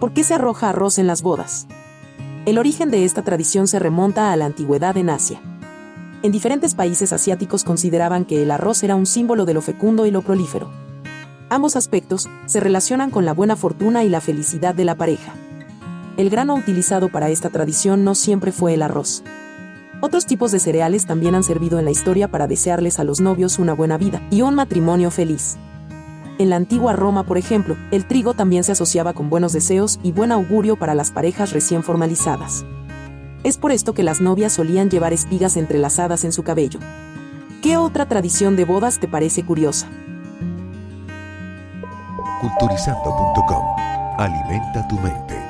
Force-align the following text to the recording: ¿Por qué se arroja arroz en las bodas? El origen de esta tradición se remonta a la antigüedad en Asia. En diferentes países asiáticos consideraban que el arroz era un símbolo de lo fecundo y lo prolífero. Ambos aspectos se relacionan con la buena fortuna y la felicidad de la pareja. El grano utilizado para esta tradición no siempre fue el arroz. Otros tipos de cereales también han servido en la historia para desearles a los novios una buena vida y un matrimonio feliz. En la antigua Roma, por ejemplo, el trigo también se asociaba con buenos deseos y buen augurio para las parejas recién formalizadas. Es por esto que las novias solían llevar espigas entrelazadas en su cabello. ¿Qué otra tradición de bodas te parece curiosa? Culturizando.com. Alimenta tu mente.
¿Por 0.00 0.14
qué 0.14 0.24
se 0.24 0.32
arroja 0.32 0.70
arroz 0.70 0.98
en 0.98 1.06
las 1.06 1.20
bodas? 1.20 1.66
El 2.46 2.56
origen 2.56 2.90
de 2.90 3.04
esta 3.04 3.20
tradición 3.20 3.68
se 3.68 3.78
remonta 3.78 4.32
a 4.32 4.36
la 4.36 4.46
antigüedad 4.46 4.96
en 4.96 5.10
Asia. 5.10 5.42
En 6.22 6.32
diferentes 6.32 6.74
países 6.74 7.12
asiáticos 7.12 7.64
consideraban 7.64 8.24
que 8.24 8.42
el 8.42 8.50
arroz 8.50 8.82
era 8.82 8.96
un 8.96 9.04
símbolo 9.04 9.44
de 9.44 9.52
lo 9.52 9.60
fecundo 9.60 10.06
y 10.06 10.10
lo 10.10 10.22
prolífero. 10.22 10.70
Ambos 11.50 11.76
aspectos 11.76 12.30
se 12.46 12.60
relacionan 12.60 13.10
con 13.10 13.26
la 13.26 13.34
buena 13.34 13.56
fortuna 13.56 14.02
y 14.02 14.08
la 14.08 14.22
felicidad 14.22 14.74
de 14.74 14.86
la 14.86 14.94
pareja. 14.94 15.34
El 16.16 16.30
grano 16.30 16.54
utilizado 16.54 17.10
para 17.10 17.28
esta 17.28 17.50
tradición 17.50 18.02
no 18.02 18.14
siempre 18.14 18.52
fue 18.52 18.72
el 18.72 18.80
arroz. 18.80 19.22
Otros 20.00 20.24
tipos 20.24 20.50
de 20.50 20.60
cereales 20.60 21.04
también 21.04 21.34
han 21.34 21.44
servido 21.44 21.78
en 21.78 21.84
la 21.84 21.90
historia 21.90 22.26
para 22.28 22.46
desearles 22.46 22.98
a 22.98 23.04
los 23.04 23.20
novios 23.20 23.58
una 23.58 23.74
buena 23.74 23.98
vida 23.98 24.26
y 24.30 24.40
un 24.40 24.54
matrimonio 24.54 25.10
feliz. 25.10 25.58
En 26.40 26.48
la 26.48 26.56
antigua 26.56 26.94
Roma, 26.94 27.24
por 27.24 27.36
ejemplo, 27.36 27.76
el 27.90 28.06
trigo 28.06 28.32
también 28.32 28.64
se 28.64 28.72
asociaba 28.72 29.12
con 29.12 29.28
buenos 29.28 29.52
deseos 29.52 30.00
y 30.02 30.12
buen 30.12 30.32
augurio 30.32 30.76
para 30.76 30.94
las 30.94 31.10
parejas 31.10 31.52
recién 31.52 31.82
formalizadas. 31.82 32.64
Es 33.44 33.58
por 33.58 33.72
esto 33.72 33.92
que 33.92 34.02
las 34.02 34.22
novias 34.22 34.54
solían 34.54 34.88
llevar 34.88 35.12
espigas 35.12 35.58
entrelazadas 35.58 36.24
en 36.24 36.32
su 36.32 36.42
cabello. 36.42 36.80
¿Qué 37.62 37.76
otra 37.76 38.06
tradición 38.06 38.56
de 38.56 38.64
bodas 38.64 38.98
te 38.98 39.06
parece 39.06 39.44
curiosa? 39.44 39.86
Culturizando.com. 42.40 43.64
Alimenta 44.16 44.88
tu 44.88 44.98
mente. 44.98 45.49